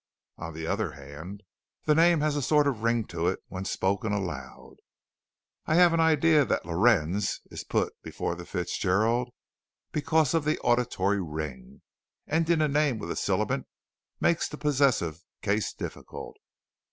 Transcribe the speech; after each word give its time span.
On 0.39 0.55
the 0.55 0.65
other 0.65 0.93
hand, 0.93 1.43
the 1.83 1.93
name 1.93 2.21
has 2.21 2.35
a 2.35 2.41
sort 2.41 2.65
of 2.65 2.81
ring 2.81 3.05
to 3.05 3.27
it 3.27 3.37
when 3.49 3.65
spoken 3.65 4.11
aloud. 4.11 4.77
I 5.67 5.75
have 5.75 5.93
an 5.93 5.99
idea 5.99 6.43
that 6.43 6.65
'Lorenz' 6.65 7.39
is 7.51 7.63
put 7.63 7.93
before 8.01 8.33
the 8.33 8.43
'Fitzgerald' 8.43 9.29
because 9.91 10.33
of 10.33 10.43
the 10.43 10.57
auditory 10.61 11.21
ring; 11.21 11.83
ending 12.27 12.61
a 12.61 12.67
name 12.67 12.97
with 12.97 13.11
a 13.11 13.15
sibilant 13.15 13.67
makes 14.19 14.49
the 14.49 14.57
possessive 14.57 15.23
case 15.43 15.71
difficult. 15.71 16.37